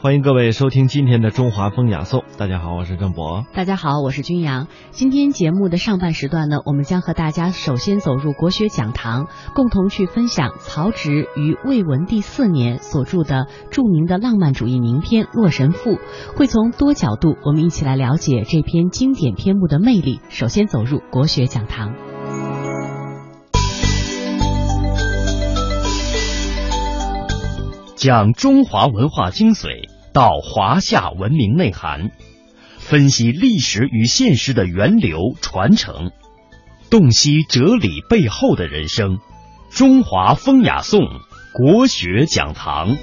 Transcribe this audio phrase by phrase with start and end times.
[0.00, 2.22] 欢迎各位收听今天的中华风雅颂。
[2.36, 3.44] 大家好，我是郑博。
[3.52, 4.68] 大家好，我是君阳。
[4.92, 9.26] 今天节目的上半时段呢，我们将和大家首先走入国学讲堂，
[9.56, 15.90] 共同去分享曹植于魏文帝四年所著的著名的浪漫主义名篇《洛神赋》，
[16.36, 20.20] 会从多角度，我们一起来了解这篇经典篇目的魅力。
[20.28, 21.92] 首先走入国学讲堂，
[27.96, 29.87] 讲中华文化精髓。
[30.12, 32.10] 到华夏文明内涵，
[32.78, 36.10] 分析历史与现实的源流传承，
[36.90, 39.18] 洞悉哲理背后的人生。
[39.70, 41.02] 中华风雅颂
[41.52, 42.96] 国学讲堂，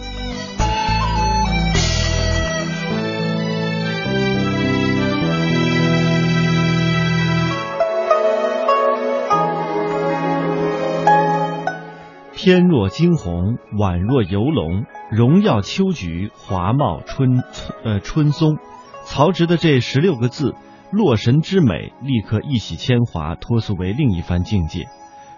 [12.35, 14.85] 天若惊鸿，宛若游龙。
[15.12, 17.44] 荣耀秋菊，华茂春
[17.84, 18.58] 呃春松。
[19.04, 20.55] 曹植的这十六个字，
[20.91, 24.88] 洛神之美，立刻一洗铅华，脱俗为另一番境界。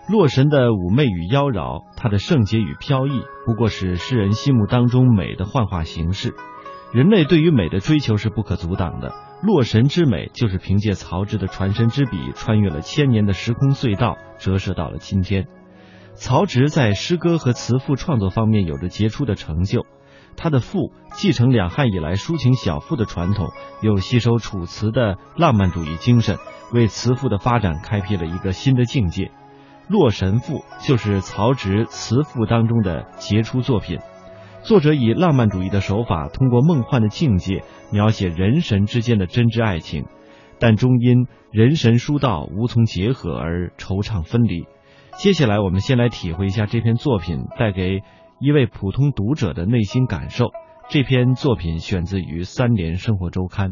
[0.08, 6.34] 洛神的妩媚与妖娆，它的圣洁与飘逸，不过是诗人心目当中美的幻化形式。
[6.94, 9.14] 人类对于美的追求是不可阻挡的，
[9.44, 15.46] 洛神之美就是凭借曹植的传神之笔，穿越了千年的时空隧道，折射到了今天。
[16.18, 19.86] 曹植在诗歌和词赋创作方面有着杰出的成就，
[20.36, 23.50] 他的赋继承两汉以来抒情小赋的传统，
[23.82, 26.38] 又吸收楚辞的浪漫主义精神，
[26.74, 29.26] 为词赋的发展开辟了一个新的境界。
[29.88, 34.00] 《洛神赋》就是曹植词赋当中的杰出作品。
[34.64, 40.08] 作者以浪漫主义的手法，通过梦幻的境界描写人神之间的真挚爱情，
[40.60, 44.66] 但终因人神殊道无从结合而惆怅分离。
[45.20, 48.04] 接下来，我们先来体会一下这篇作品带给
[48.40, 50.52] 一位普通读者的内心感受。
[50.90, 53.72] 这篇作品选自于《三联生活周刊》。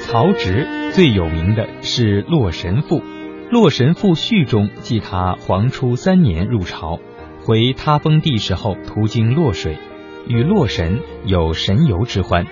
[0.00, 2.96] 曹植最有名的是《洛神赋》，
[3.48, 6.98] 《洛神赋序》中记他黄初三年入朝，
[7.44, 9.78] 回他封地时候途经洛水，
[10.26, 12.44] 与洛神有神游之欢。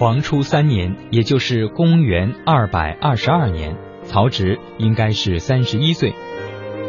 [0.00, 6.14] 黄初三年，也就是公元二百二十二年，曹植应该是三十一岁。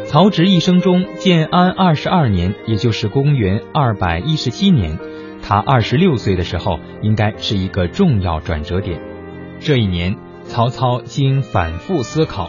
[0.06, 4.98] 曹植一生中，建安二十二年，也就是公元二百一十七年，
[5.42, 8.98] 他二十六岁的时候，应该是一个重要转折点。
[9.60, 12.48] 这一年，曹操经反复思考，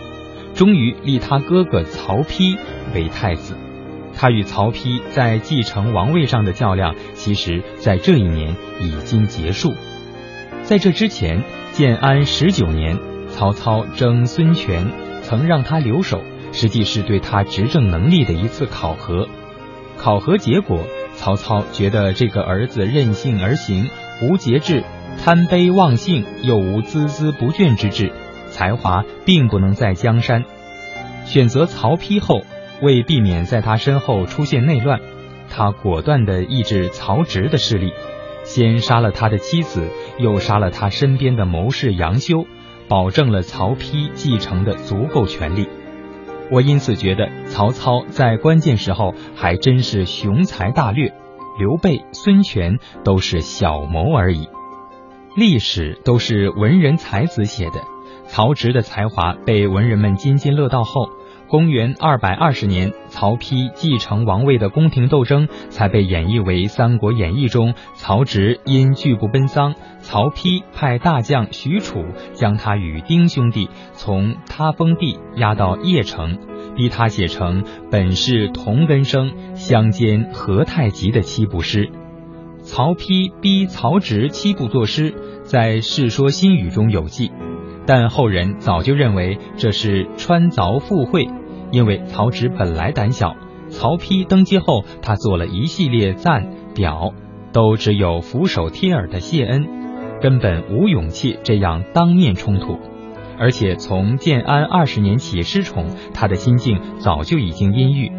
[0.54, 2.58] 终于立他哥哥曹丕
[2.96, 3.58] 为太子。
[4.16, 9.74] 他与曹丕在继承王位上的较量，其实在这一年已经结束。
[10.64, 11.44] 在这之前，
[11.74, 12.98] 建安十九年，
[13.28, 14.88] 曹操征孙权，
[15.22, 16.22] 曾让他留守，
[16.54, 19.28] 实际是对他执政能力的一次考核。
[19.98, 20.80] 考核结果，
[21.16, 23.90] 曹操觉得这个儿子任性而行，
[24.22, 24.86] 无节制，
[25.22, 28.14] 贪杯忘性，又无孜孜不倦之志，
[28.50, 30.46] 才华并不能在江山。
[31.26, 32.40] 选择曹丕后，
[32.82, 35.02] 为避免在他身后出现内乱，
[35.50, 37.92] 他果断地抑制曹植的势力。
[38.44, 39.88] 先杀了他的妻子，
[40.18, 42.46] 又杀了他身边的谋士杨修，
[42.88, 45.68] 保证了曹丕继承的足够权力。
[46.52, 51.14] 我因此觉得曹操在关键时候还真是雄才大略，
[51.58, 54.48] 刘备、孙权都是小谋而已。
[55.36, 57.82] 历史都是文人才子写的，
[58.28, 61.10] 曹植的才华被文人们津津乐道后。
[61.48, 76.40] 公元二百二十年，曹丕继承王位的宫廷斗争才被演绎为《三国演义》中曹植因拒不奔丧，曹丕派大将许褚将他与丁兄弟从他封地押到邺城，
[76.76, 81.90] 逼他写成“本是同根生，相煎何太急”的七步诗。
[82.64, 87.30] 曹丕逼曹植七步作诗，在《世说新语》中有记，
[87.86, 91.28] 但后人早就认为这是穿凿附会。
[91.72, 93.36] 因为曹植本来胆小，
[93.70, 97.14] 曹丕登基后，他做了一系列赞表，
[97.52, 99.66] 都只有俯首帖耳的谢恩，
[100.22, 102.78] 根本无勇气这样当面冲突。
[103.40, 108.12] 而且从建安二十年起失宠，他的心境早就已经阴郁。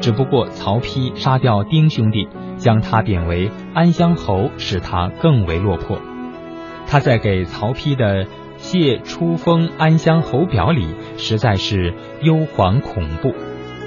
[0.00, 2.28] 只不过曹丕杀掉丁兄弟，
[2.58, 5.98] 将他贬为安乡侯，使他更为落魄。
[6.86, 8.28] 他在给曹丕的。
[8.60, 10.86] 谢出封安乡侯表里
[11.16, 13.34] 实在是忧惶恐怖，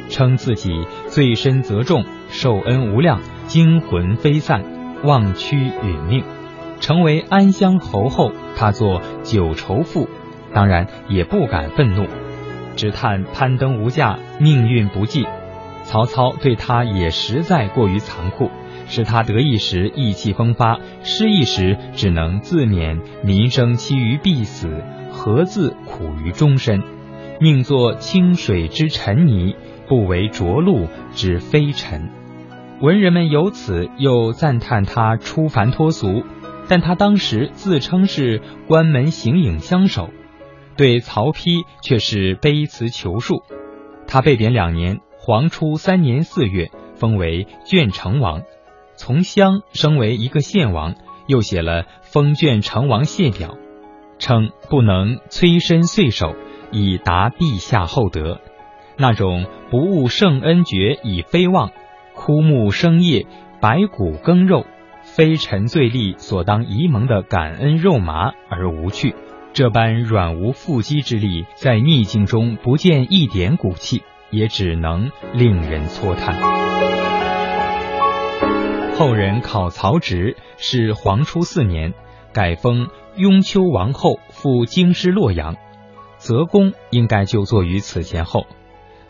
[0.10, 4.64] 称自己罪深责重，受恩无量，惊魂飞散，
[5.04, 6.24] 忘躯殒命。
[6.80, 10.10] 成为安乡侯后，他做九仇赋，
[10.54, 12.08] 当然也不敢愤怒。
[12.76, 15.26] 只叹攀登无价，命运不济。
[15.84, 18.50] 曹操对他也实在过于残酷，
[18.88, 26.82] 使他得意时意气风发，失意时只能自勉民生期于必死，何自苦于终身？
[27.40, 29.56] 命作清水之尘泥，
[29.88, 32.10] 不为浊露之飞尘。
[32.80, 36.24] 文人们由此又赞叹他出凡脱俗，
[36.68, 40.10] 但他当时自称是关门形影相守，
[40.78, 43.44] 对曹丕却是卑辞求恕。
[44.08, 48.44] 他被贬两年，黄初三年四月封为鄄城王，
[49.06, 50.96] 从乡升为一个县王，
[51.28, 53.58] 又写了封卷成王谢表，
[54.18, 56.38] 称不能催身岁首，
[56.72, 58.40] 以达陛下厚德。
[58.96, 61.72] 那种不务圣恩爵以非望。
[62.16, 63.28] 枯木生叶，
[63.60, 64.66] 白骨耕肉，
[65.02, 69.16] 非臣罪吏所当遗蒙的感恩肉麻而无趣。
[69.52, 77.03] 这般软无缚鸡之力，在逆境中不见一点骨气，也只能令人搓叹。
[78.96, 81.94] 后人考曹植是黄初四年，
[82.32, 85.56] 改封雍丘王后，赴京师洛阳，
[86.18, 88.46] 则公应该就坐于此前后。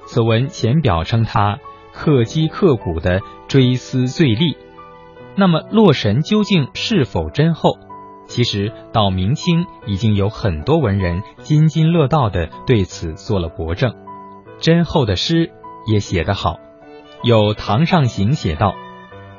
[0.06, 1.60] 此文前表称他。
[1.96, 4.58] 刻肌刻骨的追思罪吏，
[5.36, 7.78] 那么洛神究竟是否真后？
[8.26, 13.94] 其实到明清已经有很多文人津津乐道的对此做了国证。
[14.60, 15.52] 真后的诗
[15.86, 16.58] 也写得好，
[17.22, 18.74] 有唐上行写道：“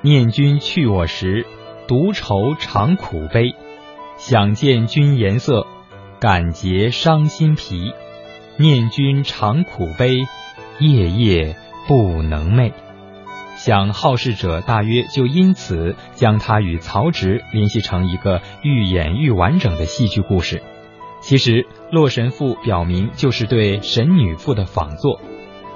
[0.05, 1.47] 念君去我时，
[1.89, 3.55] 独愁长苦悲。
[4.19, 5.67] 想见君颜色，
[6.21, 7.95] 感结伤心脾。
[8.59, 10.19] 念君常苦悲，
[10.79, 11.57] 夜夜。”
[11.89, 12.73] 不能寐，
[13.57, 20.63] 想好事者大约就因此将他与曹植联系成一个愈演愈完整的戏剧故事。
[21.21, 25.21] 其实《洛神赋》表明就是对神女赋的仿作。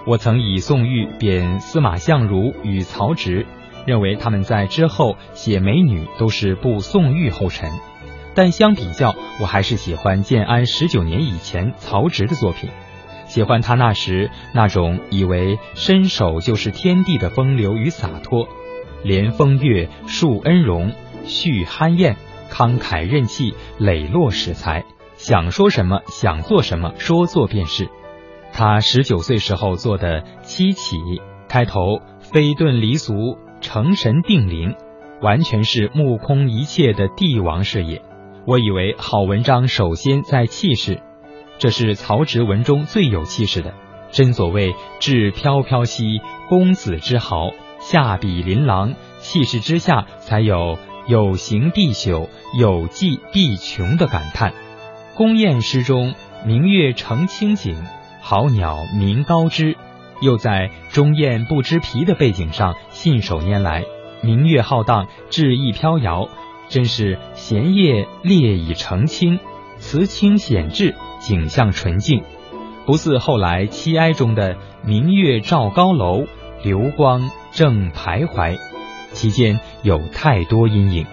[0.07, 3.47] 我曾以宋玉贬司马相如与曹植，
[3.89, 7.71] 认为他们在之后写美女都是步宋玉后尘。
[8.35, 12.69] 但相比较，我还是喜欢建安十九年以前曹植的作品。
[13.27, 18.47] 喜欢他那时那种以为伸手就是天地的风流与洒脱，
[19.03, 20.93] 连风月树恩荣，
[21.25, 22.17] 叙酣宴，
[22.51, 24.85] 慷慨任气，磊落史才，
[25.17, 27.89] 想说什么想做什么，说做便是。
[28.53, 30.97] 他十九岁时候做的《七起》，
[31.49, 34.75] 开头飞遁离俗，成神定灵，
[35.21, 38.03] 完全是目空一切的帝王事业。
[38.47, 41.01] 我以为好文章首先在气势。
[41.59, 43.75] 这是曹植文中最有气势的，
[44.11, 47.51] 真所谓“志飘飘兮，公子之豪；
[47.81, 50.79] 下笔琳琅，气势之下才有
[51.09, 54.55] 有形必朽，有迹必穷”的感叹。
[55.17, 56.15] 宫宴诗中
[56.47, 57.77] “明月澄清景，
[58.21, 59.77] 好鸟鸣高枝”，
[60.21, 63.85] 又在中雁不知疲的背景上信手拈来
[64.23, 66.29] ，“明月浩荡，志意飘摇”，
[66.69, 69.39] 真是闲叶列以澄清，
[69.79, 70.95] 词清显致。
[71.21, 72.23] 景象纯净，
[72.87, 74.57] 不似后来七哀中的
[74.87, 76.27] “明月照高楼，
[76.63, 78.57] 流光正徘徊”，
[79.13, 81.07] 其间有太多阴影。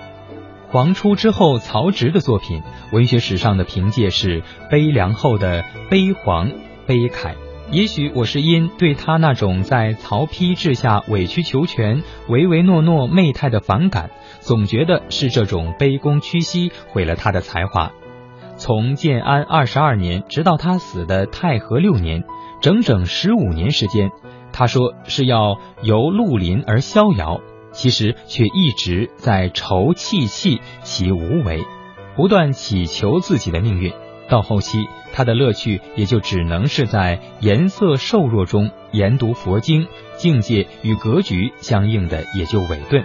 [0.70, 2.62] 黄初之后，曹植的作品，
[2.92, 6.52] 文学史上的凭借是悲凉后的悲惶
[6.86, 7.34] 悲慨。
[7.72, 17.92] 也许我是因对他那种在曹丕治下委曲求全、唯唯诺诺媚态的反感，总觉得是这种卑躬屈膝毁了他的才华。
[18.56, 22.24] 从建安二十二年直到他死的太和六年，
[22.62, 24.12] 整整十五年时间，
[24.54, 31.66] 他说是要由绿林而逍遥，其实却一直在愁气气其无为，
[32.16, 33.92] 不断祈求自己的命运。
[34.28, 43.04] 到后期，他的乐趣也就只能是在颜色瘦弱中研读佛经，境界与格局相应的也就萎顿。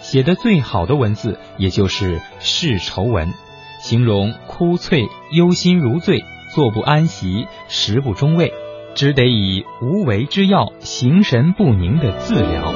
[0.00, 3.32] 写的最好的文字，也就是世愁文。
[3.78, 8.52] 形容枯悴、忧心如醉、坐不安席、食不中味，
[8.94, 12.74] 只得以无为之药、形神不宁的自疗。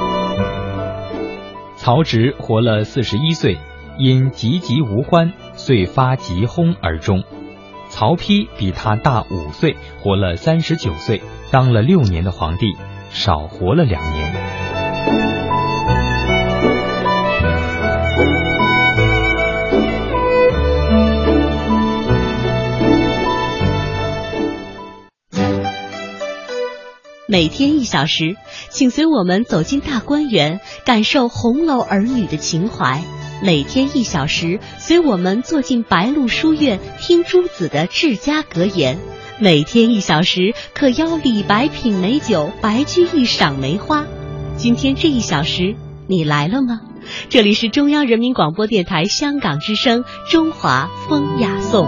[1.75, 3.57] 曹植活了四十一岁，
[3.97, 7.23] 因籍籍无欢，遂发疾轰而终。
[7.91, 11.21] 曹丕比他大五岁，活了三十九岁，
[11.51, 12.73] 当了六年的皇帝，
[13.11, 14.33] 少活了两年。
[27.27, 28.35] 每天一小时，
[28.69, 32.99] 请随我们走进大观园，感受红楼儿女的情怀；
[33.43, 38.97] 每天一小时，随我们坐进白鹿书院，听朱子的治家格言；
[39.39, 44.05] 每天一小时，可邀李白品美酒，白居易赏梅花。
[44.57, 45.75] 今天这一小时，
[46.07, 46.81] 你来了吗？
[47.29, 51.87] 这里是中央人民广播电台香港之声《中华风雅颂》。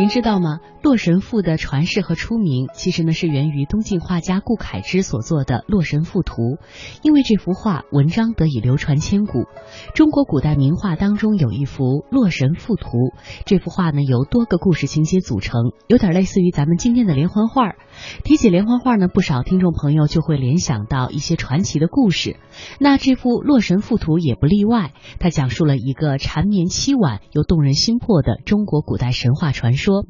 [0.00, 0.60] 您知道吗？
[0.82, 6.32] 《洛神赋》的传世和出名，其实呢是源于东晋画家顾恺之所作的《洛神赋图》，
[7.02, 9.44] 因为这幅画文章得以流传千古。
[9.94, 12.86] 中国古代名画当中有一幅《洛神赋图》，
[13.44, 17.74] 这幅画呢由多个故事情节组成，有点类似于咱们今天的连环画。
[18.24, 22.36] 提起连环画呢，不少听众朋友就会联想到一些传奇的故事。
[22.78, 30.06] 那这幅《洛神赋图》也不例外，它讲述了一个缠绵凄婉又动人心魄的中国古代神话传说。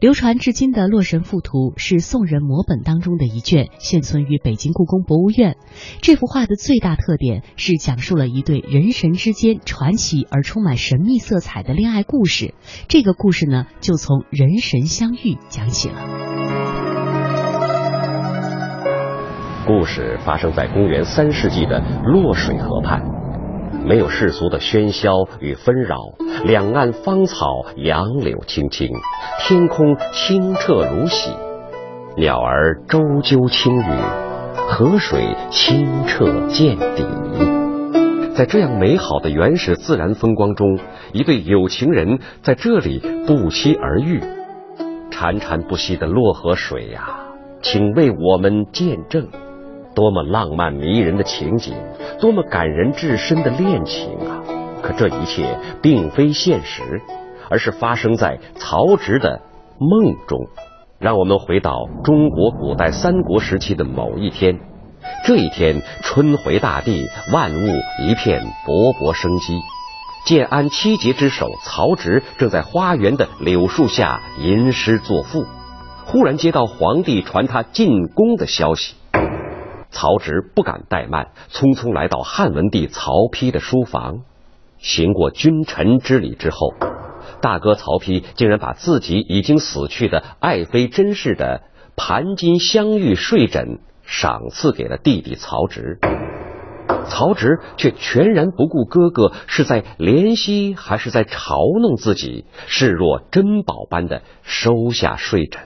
[0.00, 5.56] 流传至今的《洛神赋图》是宋人摹本当中的一卷，现存于北京故宫博物院。
[6.00, 12.54] 这幅画的最大特点是讲述了一对人神之间传奇而充满神秘色彩的恋爱故事。
[12.88, 16.73] 这个故事呢，就从人神相遇讲起了。
[19.66, 23.02] 故事发生在公元三世纪的洛水河畔。
[23.84, 25.96] 没有世俗的喧嚣与纷扰，
[26.44, 28.88] 两岸芳草杨柳青青，
[29.40, 31.30] 天空清澈如洗，
[32.16, 34.00] 鸟儿周啾轻语，
[34.70, 37.04] 河水清澈见底。
[38.34, 40.78] 在这样美好的原始自然风光中，
[41.12, 44.20] 一对有情人在这里不期而遇。
[45.10, 47.18] 潺潺不息的洛河水呀，
[47.62, 49.28] 请为我们见证。
[49.94, 51.74] 多么浪漫迷人的情景，
[52.20, 54.42] 多么感人至深的恋情啊！
[54.82, 57.00] 可这一切并非现实，
[57.48, 59.40] 而是发生在曹植的
[59.78, 60.46] 梦中。
[60.98, 64.58] 让我们回到中国古代三国时期的某一天，
[65.26, 67.66] 这一天春回大地，万物
[68.06, 69.58] 一片勃勃生机。
[70.26, 75.44] 建安七杰之首曹植正在花园的柳树下吟诗作赋，
[76.06, 78.94] 忽然接到皇帝传他进宫的消息。
[79.94, 84.22] 曹植不敢怠慢，匆匆来到汉文帝曹丕的书房，
[84.78, 86.74] 行过君臣之礼之后，
[87.40, 91.62] 大哥曹丕竟然把自己已经死去的爱妃甄氏的
[91.96, 96.00] 盘金镶玉睡枕赏赐给了弟弟曹植。
[97.06, 105.62] 曹植却全然不顾哥哥是在怜惜还是在嘲弄自己，视若珍宝般的收下睡枕。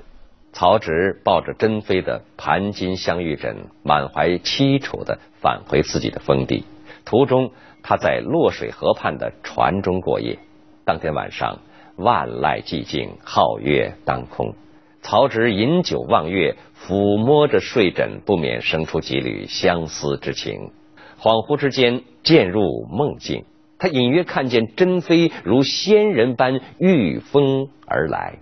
[0.52, 6.64] 曹植抱着珍妃的盘金镶玉枕，满怀凄楚的返回自己的封地。
[7.04, 7.52] 途中，
[7.82, 10.38] 他在洛水河畔的船中过夜。
[10.84, 11.60] 当天晚上，
[11.96, 14.54] 万籁寂静，皓月当空。
[15.00, 20.72] 曹植饮酒望月，抚摸着睡枕，不免生出几缕相思之情。
[21.20, 23.44] 恍惚之间，渐入梦境，
[23.78, 28.38] 他隐约看见珍妃如仙人般御风而来。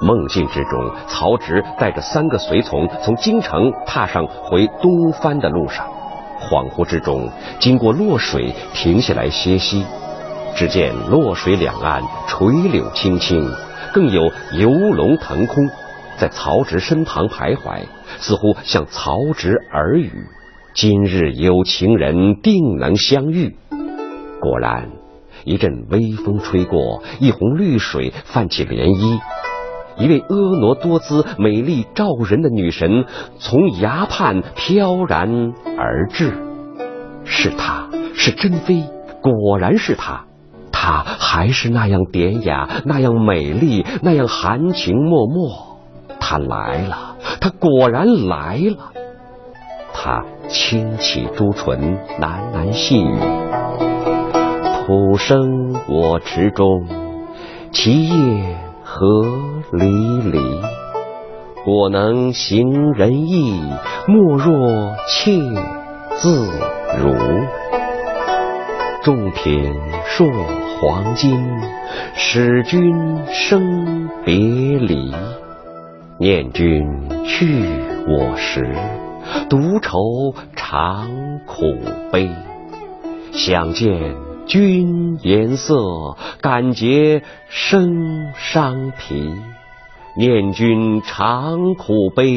[0.00, 5.86] 梦境之中，曹植带着三个随从从京城踏上回东藩的路上。
[6.40, 7.28] 恍惚之中，
[7.58, 9.84] 经过洛水，停下来歇息。
[10.54, 13.48] 只见洛水两岸垂柳青青，
[13.92, 15.68] 更有游龙腾空，
[16.16, 17.80] 在曹植身旁徘徊，
[18.18, 20.12] 似乎向曹植耳语
[20.74, 23.56] ：“今日有情人定能相遇。”
[24.40, 24.90] 果然，
[25.44, 29.18] 一阵微风吹过，一泓绿水泛起涟漪。
[29.98, 33.04] 一位婀娜多姿、美丽照人的女神
[33.38, 36.32] 从崖畔飘然而至，
[37.24, 38.84] 是她，是珍妃，
[39.20, 40.24] 果然是她。
[40.70, 46.16] 她还是那样典雅，那样美丽，那样含情脉脉。
[46.20, 48.92] 她来了，她果然来了。
[49.92, 53.18] 她轻启朱唇，喃喃细语
[54.86, 56.86] ：“土生我池中，
[57.72, 58.56] 其叶
[58.98, 59.24] 何？”
[59.70, 59.86] 离
[60.22, 60.38] 离，
[61.66, 63.60] 我能行仁义，
[64.06, 65.38] 莫若妾
[66.16, 66.46] 自
[66.98, 67.14] 如。
[69.04, 69.70] 重品
[70.06, 70.26] 硕
[70.80, 71.38] 黄金，
[72.14, 72.96] 使君
[73.30, 75.14] 生别离。
[76.18, 76.82] 念君
[77.26, 77.66] 去
[78.06, 78.74] 我时，
[79.50, 79.98] 独愁
[80.56, 81.06] 长
[81.46, 81.74] 苦
[82.10, 82.30] 悲。
[83.32, 84.27] 想见。
[84.48, 89.30] 君颜色，感结生伤脾。
[90.16, 92.30] 念君常苦悲，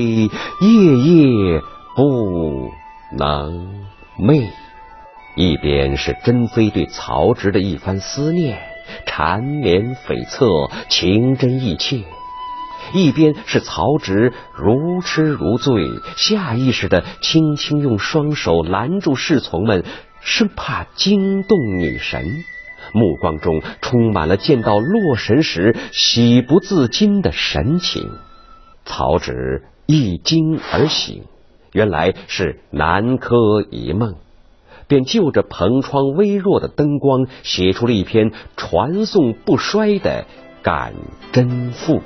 [0.60, 1.62] 夜夜
[1.96, 2.70] 不
[3.18, 3.86] 能
[4.20, 4.46] 寐。
[5.38, 8.60] 一边是珍妃对曹植的一番思念，
[9.06, 12.04] 缠绵悱恻，情真意切；
[12.94, 15.86] 一边是曹植如痴如醉，
[16.18, 19.86] 下意识的轻轻用双手拦住侍从们。
[20.22, 22.44] 生怕惊动女神，
[22.94, 28.10] 目光中充满了见到洛神时喜不自禁的神情。
[28.86, 31.24] 曹植一惊而醒，
[31.74, 33.36] 原来是南柯
[33.70, 34.16] 一梦，
[34.88, 40.26] 便就着篷窗微弱的灯光，写出了一篇传颂不衰的
[40.64, 40.94] 《感
[41.32, 41.98] 真赋》。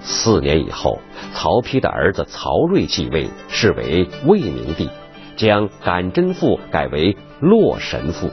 [0.00, 0.98] 四年以后，
[1.32, 4.90] 曹丕的儿子曹睿继位，是为魏明帝，
[5.36, 8.28] 将《感真赋》改为《洛神赋》。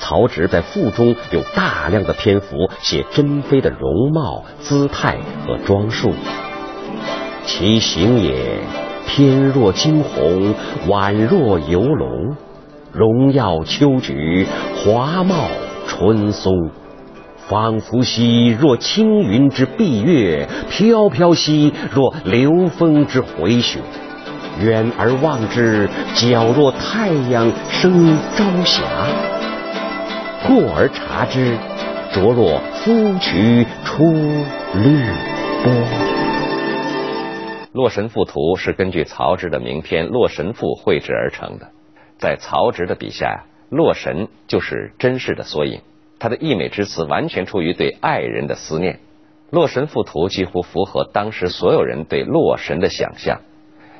[0.00, 6.12] 曹植在赋中有大量的篇幅写珍妃的容貌、姿态和装束。
[7.44, 8.60] 其形也，
[9.06, 10.54] 翩若惊鸿，
[10.86, 12.36] 宛若游龙，
[12.92, 15.48] 荣耀秋菊，华茂
[15.86, 16.70] 春松。
[17.48, 23.80] 仿佛兮若青云之蔽月，飘飘兮若流风之回雪。
[24.60, 28.82] 远而望之，皎若太阳升朝霞；
[30.48, 31.56] 过而察之，
[32.12, 34.04] 灼若芙蕖出
[34.74, 34.98] 绿
[35.62, 35.72] 波。
[37.72, 41.68] 《洛神赋图》是根据曹植的名篇《洛神赋》绘制而成的。
[42.18, 45.82] 在曹植的笔下，洛神就是真实的缩影。
[46.18, 48.94] 他的溢美之词完全出于对爱人的思念，
[49.50, 53.42] 《洛神赋图》几乎符合当时所有人对洛神的想象，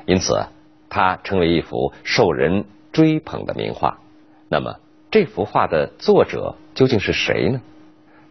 [0.09, 0.47] 因此
[0.89, 3.99] 它成为一幅受人追捧的名画。
[4.49, 4.77] 那么，
[5.11, 7.61] 这幅画的作者究竟是谁呢？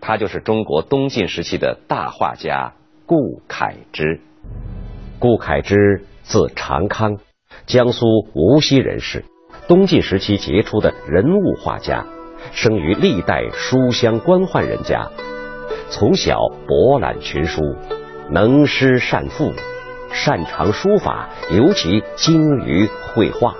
[0.01, 2.73] 他就是中国东晋时期的大画家
[3.07, 4.21] 顾恺之。
[5.21, 7.19] 顾恺之字长康，
[7.67, 8.05] 江苏
[8.35, 9.25] 无锡人士，
[9.69, 12.05] 东晋时期杰出的人物画家。
[12.53, 15.09] 生于历代书香官宦人家，
[15.91, 17.63] 从小博览群书，
[18.33, 19.53] 能诗善赋，
[20.25, 23.55] 擅长书法，尤其精于绘画，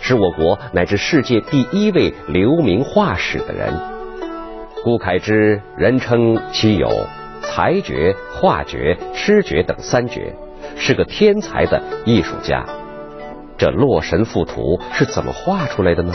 [0.00, 3.74] 是我国乃至世界第一位留名画史的人。
[4.84, 6.88] 顾恺之人称其有
[7.42, 10.32] 才绝、画绝、诗绝等三绝，
[10.76, 12.64] 是个天才的艺术家。
[13.58, 16.14] 这《洛神赋图》是怎么画出来的呢？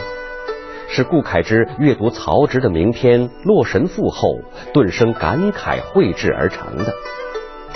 [0.88, 4.40] 是顾恺之阅读曹植的名篇《洛神赋》后，
[4.74, 6.94] 顿生感慨绘制而成的。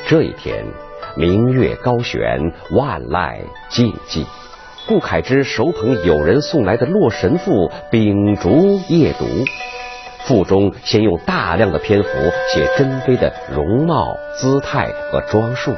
[0.07, 0.63] 这一天，
[1.15, 4.25] 明月高悬，万籁静寂。
[4.87, 9.25] 顾恺之手捧友人送来的《洛神赋》，秉烛夜读。
[10.25, 12.09] 赋中先用大量的篇幅
[12.53, 15.73] 写珍妃的容貌、姿态和装束，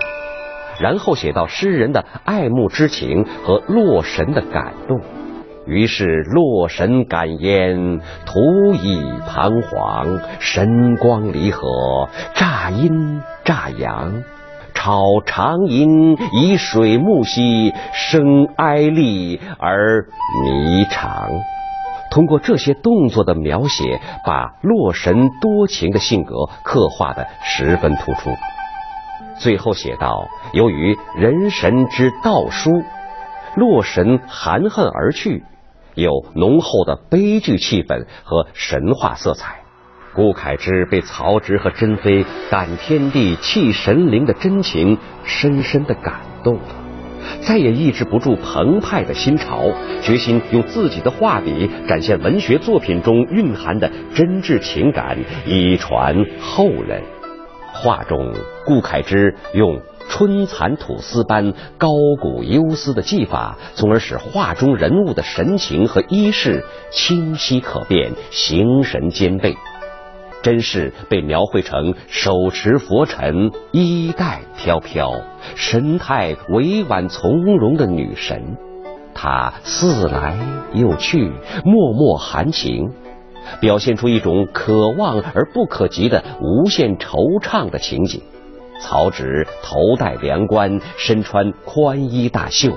[0.79, 4.99] 然后写到诗人的爱慕之情和洛神的感动。
[5.65, 14.23] 于是洛神感焉，徒以彷徨，神光离合，乍阴乍阳，
[14.83, 20.07] 超长吟以水木兮，声哀厉而
[20.43, 21.29] 弥长。
[22.09, 28.31] 通过这些动作的描写，把洛神多情的性格刻画的十分突出。
[29.37, 32.81] 最后写道：由于人神之道疏，
[33.55, 35.43] 洛神含恨而去。
[35.93, 39.60] 有浓厚的悲剧气氛和神话色彩。
[40.13, 46.63] 顾恺之被曹植和珍妃感天地、泣神灵的真情深深的感动了，
[47.41, 49.71] 再也抑制不住澎湃的心潮，
[50.01, 57.01] 决心用自己的画笔展现文学作品中蕴含的真挚情感，以传后人。
[57.73, 58.33] 画中，
[58.65, 59.81] 顾恺之用。
[60.09, 61.87] 春蚕吐丝般高
[62.19, 69.55] 古幽思的技法，从而使画中人物的神情和衣饰清晰可辨、形神兼备，
[70.41, 75.21] 真是被描绘成手持佛尘、衣带飘飘、
[75.55, 78.57] 神态委婉从容的女神。
[79.13, 80.35] 她似来
[80.73, 82.91] 又去，脉脉含情，
[83.59, 88.21] 表现出一种可望而不可及的无限惆怅的情景。
[88.79, 92.71] 曹植头戴凉冠，身穿宽衣大袖，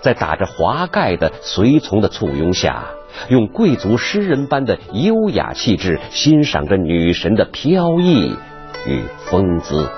[0.00, 2.86] 在打着华盖的随从的簇拥下，
[3.28, 8.36] 用贵族诗人般的优雅气质欣赏着女神的飘逸
[8.86, 9.88] 与风姿。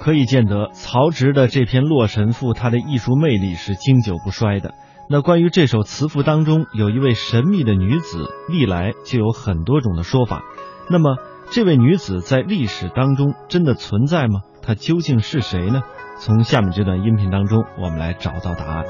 [0.00, 4.72] 可以见得，曹植的这篇《洛神赋》，他的艺术魅力是经久不衰的。
[5.10, 10.42] 那关于这首词赋当中有一位神秘的女子，历来就有很多种的说法。
[10.88, 11.16] 那么，
[11.50, 14.40] 这位女子在历史当中真的存在吗？
[14.62, 15.82] 她究竟是谁呢？
[16.22, 18.84] 从下面这段音频当中，我们来找到答案。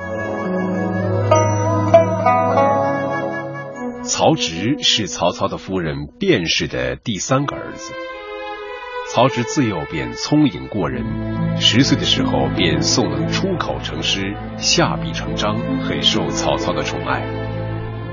[4.02, 7.94] 曹植是曹操的夫人卞氏的第三个儿子。
[9.12, 11.04] 曹植自幼便聪颖过人，
[11.60, 17.22] 十岁的时候便诵能出口成诗，下笔成章，很受曹操的宠爱。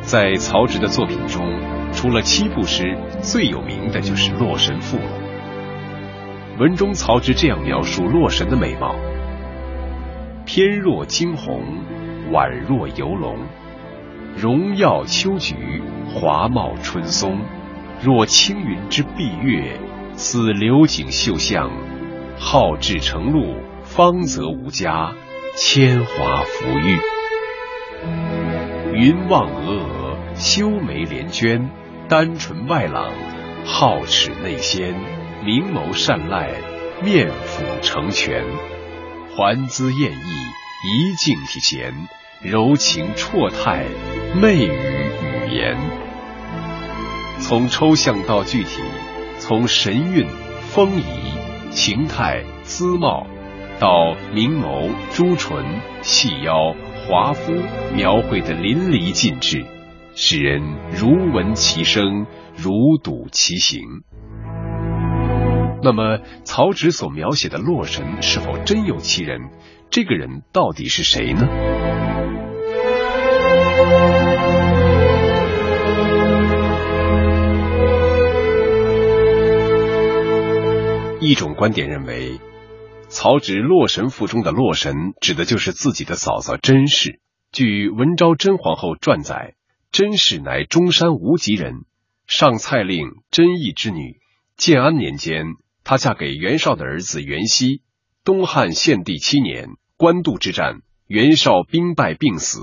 [0.02, 1.44] 在曹植的作品中，
[1.92, 5.10] 除了七步诗，最有名的就是《洛神赋》了。
[6.60, 8.96] 文中曹植这样描述洛神的美貌：
[10.48, 11.62] 翩若惊鸿，
[12.32, 13.38] 宛若游龙，
[14.38, 15.82] 荣耀秋菊，
[16.14, 17.42] 华茂春松，
[18.02, 19.78] 若青云之蔽月。
[20.16, 21.70] 似流景秀相，
[22.40, 25.14] 好志成路，方则无家，
[25.56, 26.98] 铅华浮玉。
[28.96, 31.70] 云望峨峨，修眉连娟，
[32.08, 33.12] 丹唇外朗，
[33.66, 34.96] 皓齿内鲜，
[35.44, 36.52] 明眸善睐，
[37.04, 38.44] 面辅成全，
[39.38, 40.32] 环姿艳逸，
[40.88, 41.94] 仪静体闲，
[42.42, 43.86] 柔情绰态，
[44.42, 45.78] 媚语语言。
[47.38, 48.82] 从抽象到具体。
[49.38, 50.28] 从神韵、
[50.74, 51.04] 风仪、
[51.70, 53.28] 形态、姿貌，
[53.80, 55.64] 到明眸、朱唇、
[56.02, 56.74] 细腰、
[57.06, 57.54] 华肤，
[57.94, 59.64] 描绘的淋漓尽致，
[60.16, 60.64] 使人
[61.00, 63.84] 如闻其声，如睹其形。
[65.84, 69.52] 那么，曹植所描写的洛神是否真有其人？
[69.90, 71.48] 这个人到底是谁呢？
[81.22, 82.40] 一种观点认为，
[83.08, 87.20] 曹植《洛神赋》中的洛神指的就是自己的嫂嫂甄氏。
[87.52, 89.54] 据文昭甄皇后传载，
[89.92, 91.86] 甄氏乃中山无极人，
[92.28, 94.18] 上蔡令甄毅之女。
[94.58, 95.46] 建安年间，
[95.88, 97.82] 她嫁给袁绍的儿子袁熙。
[98.26, 102.60] 东汉献帝七年，官渡之战，袁绍兵败病死，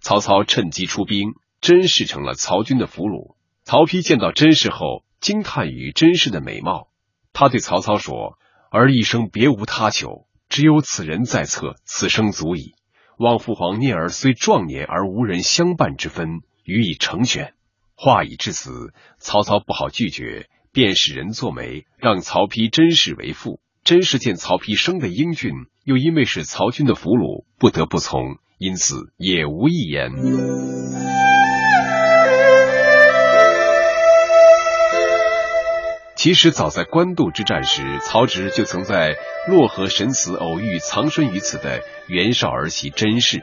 [0.00, 3.34] 曹操趁机出兵，甄氏成了曹军的俘虏。
[3.64, 6.86] 曹丕见到甄氏后，惊叹于甄氏的美貌。
[7.32, 8.38] 他对曹操说
[8.70, 12.76] ：“儿一生别无他求，只有此人在侧，此生足矣。
[13.18, 17.54] 望父皇念儿虽壮年而无人相伴之分，予以成全。”
[17.98, 23.60] 话已至此，曹操不好拒绝，便使人作媒，让曹丕甄氏为妇。
[23.84, 25.52] 甄氏见曹丕生得英俊，
[25.84, 30.12] 又因为是曹军的俘虏，不得不从，因此也无一言。
[36.16, 39.16] 其实早在官渡之战时，曹植就曾在
[39.48, 43.42] 洛河神祠偶遇藏身于此的袁绍儿媳甄氏。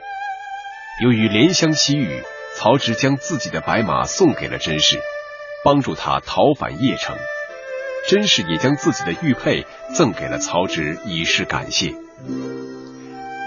[1.04, 2.24] 由于怜香惜玉，
[2.56, 5.00] 曹植将自己的白马送给了甄氏，
[5.63, 7.15] 帮助他逃返邺城。
[8.08, 11.93] 甄氏也将自己的玉佩赠给了曹植，以示感谢。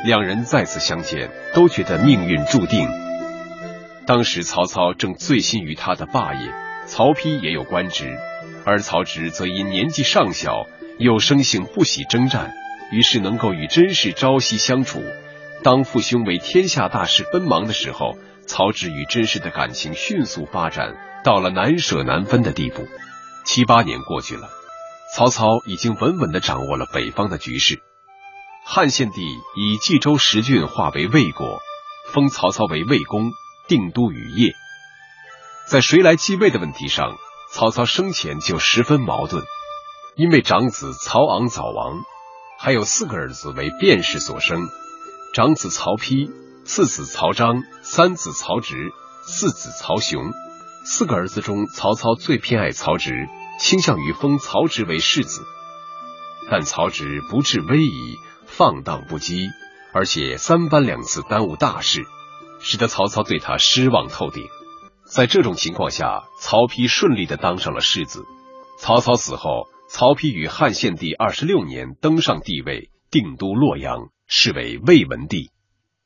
[0.04, 2.88] 两人再次相见，都觉得命运注定。
[4.06, 6.52] 当时曹操正醉心于他的霸业，
[6.86, 8.18] 曹丕也有官职。
[8.64, 10.66] 而曹植则因年纪尚小，
[10.98, 12.52] 又生性不喜征战，
[12.92, 15.02] 于是能够与甄氏朝夕相处。
[15.64, 22.86] 当父兄为天下大事奔忙的时候，曹植与甄氏的感情迅速发展，到了难舍难分的地步。
[23.44, 24.48] 七八年过去了，
[25.14, 27.82] 曹操已经稳稳地掌握了北方的局势。
[28.64, 29.22] 汉献帝
[29.56, 31.60] 以冀州十郡划为魏国，
[32.12, 33.30] 封曹操为魏公，
[33.68, 34.52] 定都于邺。
[35.68, 37.16] 在谁来继位的问题上。
[37.54, 39.44] 曹操生前就十分矛盾，
[40.16, 42.00] 因为长子曹昂早亡，
[42.58, 44.58] 还有四个儿子为卞氏所生：
[45.34, 46.30] 长子曹丕，
[46.64, 48.92] 次子曹彰，三子曹植，
[49.26, 50.32] 四子曹雄。
[50.84, 55.42] 四个儿子中，曹操最偏爱曹植，倾向于封曹植为世子。
[56.50, 59.48] 但曹植不治威仪，放荡不羁，
[59.92, 62.04] 而且三番两次耽误大事，
[62.60, 64.44] 使得曹操对他失望透顶。
[65.04, 68.24] 在这种情况下，曹丕顺利的当上了世子。
[68.78, 75.50] 曹操死后，曹丕于汉献帝二十六年登上帝位，定都洛阳，是为魏文帝。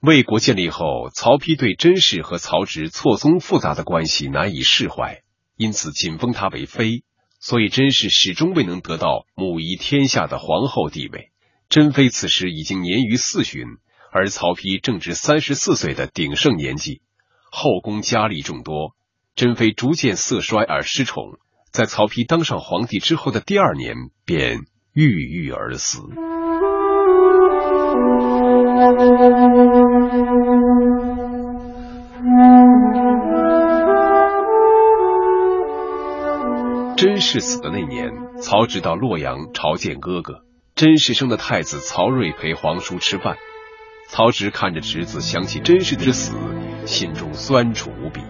[0.00, 5.22] 魏国建立后，曹丕对甄氏和曹植错综复杂的关系难以释怀，
[5.56, 7.02] 因此仅封他为妃。
[7.40, 11.30] 所以甄氏始终未能得到母仪天下的皇后地位。
[11.68, 13.66] 甄妃此时已经年逾四旬，
[14.12, 17.02] 而曹丕正值三十四岁的鼎盛年纪。
[17.50, 18.94] 后宫佳丽众多，
[19.34, 21.38] 甄妃逐渐色衰而失宠，
[21.72, 24.60] 在曹丕当上皇帝之后的第二年便
[24.92, 26.00] 郁郁而死。
[36.96, 40.40] 甄氏死的那年，曹植到洛阳朝见哥哥。
[40.74, 43.36] 甄氏生的太子曹睿陪皇叔吃饭。
[44.08, 46.34] 曹植看着侄子，想起甄氏之死，
[46.86, 48.22] 心中酸楚无比。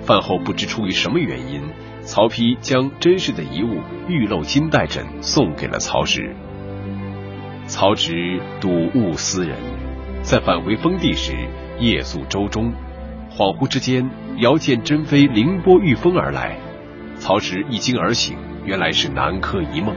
[0.00, 1.60] 饭后不知出于什么原因，
[2.00, 6.34] 曹丕将甄氏的遗物玉漏金带枕送给了曹植。
[7.66, 9.58] 曹植睹物思人，
[10.22, 11.34] 在返回封地时
[11.78, 12.72] 夜宿舟中，
[13.30, 16.58] 恍惚之间遥见珍妃凌波御风而来，
[17.24, 19.96] 曹植一惊而醒，原来是南柯一梦。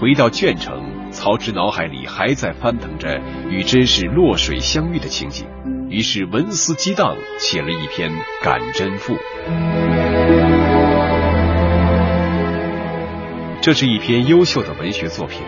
[0.00, 5.46] 回到鄄城，曹植脑海里还在翻腾着与甄氏落水相遇的情景，
[5.88, 8.10] 于是文思激荡，写了一篇
[8.42, 9.14] 《感甄赋》。
[13.60, 15.40] 这是一篇优秀的文学作品，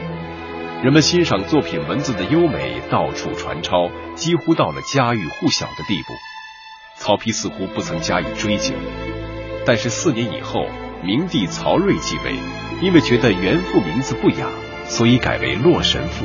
[0.84, 6.12] 人们欣赏作品文字的优美到处传抄，几乎到了家喻户晓的地步。
[6.94, 8.72] 曹丕似乎不曾加以追究，
[9.68, 10.64] 但是四年以后，
[11.04, 12.32] 明帝曹睿继位，
[12.80, 14.48] 因为觉得原父名字不雅，
[14.86, 16.24] 所以改为洛神父。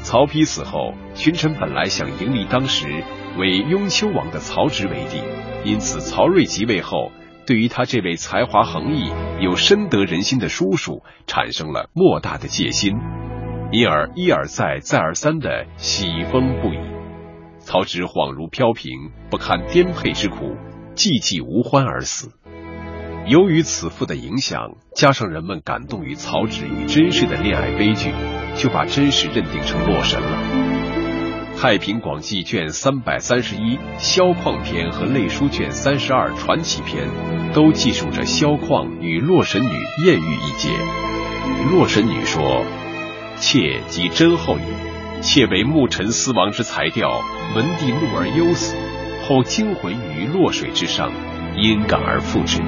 [0.00, 3.04] 曹丕死后，群臣本来想迎立当时
[3.38, 5.22] 为雍丘王的曹植为帝，
[5.62, 7.12] 因此曹睿即位后。
[7.46, 12.96] 对于他这位才华横溢、又深得人心的叔叔，产生了莫大的戒心，
[13.70, 16.78] 因而一而再、再而三的喜风不已。
[17.60, 18.90] 曹植恍如飘萍，
[19.30, 20.56] 不堪颠沛之苦，
[20.96, 22.32] 寂寂无欢而死。
[23.26, 28.10] 由于此赋的影响，加上人们感动于曹植与甄氏的恋爱悲剧，
[28.56, 30.28] 就把甄氏认定成洛神了。
[31.60, 37.06] 《太平广记》卷三百三十一《萧况篇》和《类书》卷三十二《传奇篇》
[37.52, 39.68] 都记述着萧况与洛神女
[40.06, 40.70] 艳遇一节。
[41.70, 42.64] 洛神女说
[43.36, 47.20] ：“妾即甄后也，妾为牧尘思王之才调，
[47.54, 48.74] 闻帝怒而忧死，
[49.28, 51.12] 后惊魂于洛水之上，
[51.54, 52.60] 因感而复之。”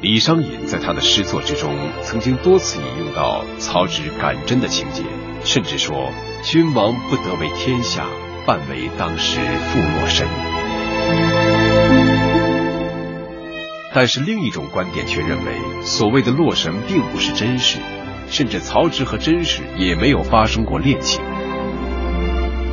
[0.00, 5.02] 李商隐在他的诗作之中，曾经多次引用到曹植感甄的情节，
[5.44, 6.10] 甚至说。
[6.42, 8.06] 君王不得为天下，
[8.44, 10.28] 半为当时负洛神。
[13.94, 17.78] 但是另一种观点却认为，所谓的洛神并不是真实，
[18.28, 21.24] 甚至曹植和甄氏也没有发生过恋情。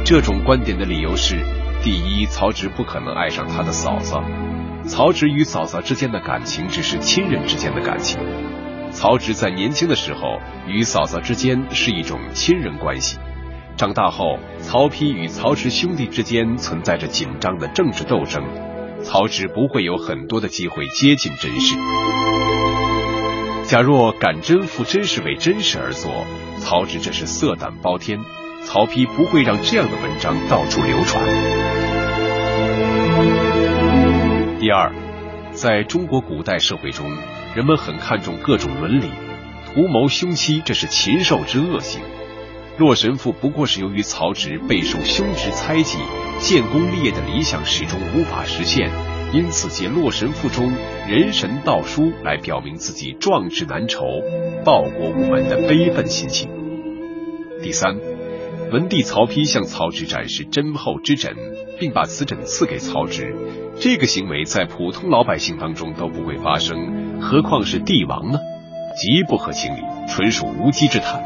[0.03, 1.37] 这种观点的理由是：
[1.81, 4.21] 第一，曹植不可能爱上他的嫂嫂；
[4.85, 8.19] 曹植与嫂嫂之间的感情只是亲人之间的感情；
[8.91, 13.17] 曹植在年轻的时候与嫂嫂之间是一种亲人关系。
[13.77, 18.43] 长大后，曹丕与曹植兄弟之间存在着紧张的政治斗争，
[19.01, 21.75] 曹植不会有很多的机会接近甄氏。
[23.65, 26.25] 假若敢甄赋真是为甄氏而作，
[26.59, 28.19] 曹植这是色胆包天，
[28.65, 31.90] 曹丕不会让这样的文章到处流传。
[34.61, 34.93] 第二，
[35.53, 37.09] 在中国古代社会中，
[37.55, 39.09] 人们很看重各种伦理，
[39.65, 41.99] 图谋凶妻，这是禽兽之恶行。
[42.77, 45.97] 洛神赋不过是由于曹植备受兄侄猜忌，
[46.37, 48.91] 建功立业的理想始终无法实现，
[49.33, 50.71] 因此借《洛神赋》中
[51.07, 54.05] 人神道书来表明自己壮志难酬、
[54.63, 56.47] 报国无门的悲愤心情。
[57.63, 57.97] 第三，
[58.71, 61.35] 文帝曹丕向曹植展示真厚之枕，
[61.77, 63.35] 并把此枕赐给曹植，
[63.77, 68.39] 这个行为在普通老百姓当中都不会发生，何况是帝王呢？
[68.95, 71.21] 极不合情理，纯属无稽之谈。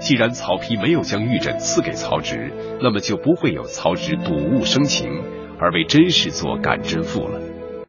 [0.00, 5.08] 既然曹丕没有将玉枕赐给曹植，那么就不会有曹植睹物生情
[5.58, 7.40] 而为甄氏作感甄赋了。